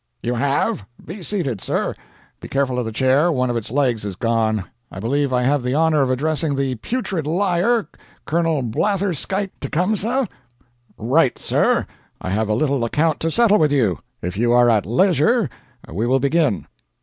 [0.23, 0.83] "You have.
[1.05, 1.93] Be seated, sir.
[2.39, 4.63] Be careful of the chair, one of its legs is gone.
[4.91, 7.87] I believe I have the honor of addressing the putrid liar,
[8.25, 10.27] Colonel Blatherskite Tecumseh?"
[10.97, 11.85] "Right, Sir.
[12.19, 13.99] I have a little account to settle with you.
[14.23, 15.51] If you are at leisure
[15.93, 16.65] we will begin."